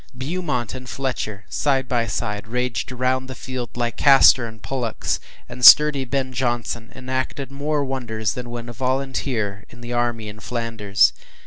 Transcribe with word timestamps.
Beaumont 0.15 0.73
and 0.73 0.89
Fletcher, 0.89 1.45
side 1.47 1.87
by 1.87 2.07
side, 2.07 2.47
raged 2.47 2.91
round 2.91 3.27
the 3.27 3.35
field 3.35 3.77
like 3.77 3.97
Castor 3.97 4.47
and 4.47 4.59
Pollux, 4.59 5.19
and 5.47 5.63
sturdy 5.63 6.05
Ben 6.05 6.33
Jonson 6.33 6.91
enacted 6.95 7.51
more 7.51 7.85
wonders 7.85 8.33
than 8.33 8.49
when 8.49 8.67
a 8.67 8.73
volunteer 8.73 9.63
with 9.69 9.79
the 9.81 9.93
army 9.93 10.27
in 10.27 10.39
Flanders. 10.39 11.13